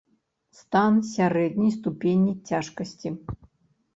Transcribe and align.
Стан 0.59 0.93
сярэдняй 1.09 1.71
ступені 1.75 2.33
цяжкасці. 2.53 3.09